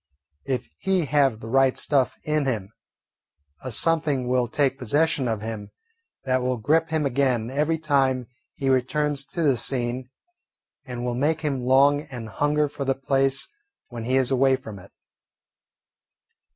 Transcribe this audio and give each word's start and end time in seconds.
If 0.47 0.67
he 0.79 1.05
have 1.05 1.41
the 1.41 1.47
right 1.47 1.77
stuff 1.77 2.15
in 2.23 2.47
him, 2.47 2.69
a 3.63 3.69
something 3.69 4.27
will 4.27 4.47
take 4.47 4.79
possession 4.79 5.27
of 5.27 5.43
him 5.43 5.69
that 6.23 6.41
will 6.41 6.57
grip 6.57 6.89
him 6.89 7.05
again 7.05 7.51
every 7.51 7.77
time 7.77 8.25
he 8.55 8.67
returns 8.67 9.23
to 9.25 9.43
the 9.43 9.55
scene 9.55 10.09
and 10.85 11.05
will 11.05 11.13
make 11.13 11.41
him 11.41 11.61
long 11.61 12.01
and 12.09 12.27
hunger 12.29 12.67
for 12.67 12.83
the 12.83 12.95
place 12.95 13.47
when 13.89 14.05
he 14.05 14.15
is 14.17 14.31
away 14.31 14.55
from 14.55 14.79
it. 14.79 14.91